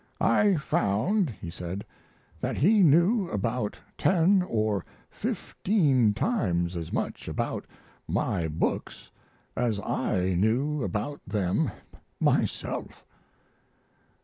[0.19, 1.85] "I found," he said,
[2.39, 7.67] "that he knew about ten or fifteen times as much about
[8.07, 9.11] my books
[9.55, 11.69] as I knew about them
[12.19, 13.05] myself."